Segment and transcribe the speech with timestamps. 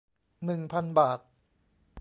[0.45, 1.19] หนึ่งพัน บาท